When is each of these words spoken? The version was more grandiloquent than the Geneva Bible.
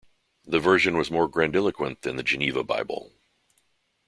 The 0.47 0.57
version 0.59 0.97
was 0.97 1.11
more 1.11 1.27
grandiloquent 1.27 2.01
than 2.01 2.15
the 2.15 2.23
Geneva 2.23 2.63
Bible. 2.63 3.13